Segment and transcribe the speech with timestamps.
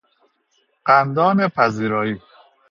[0.85, 2.21] قندان پذیرایی